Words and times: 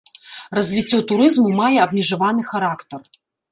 Развіццё 0.59 0.97
турызму 1.11 1.53
мае 1.61 1.71
абмежаваны 1.85 2.49
характар. 2.51 3.01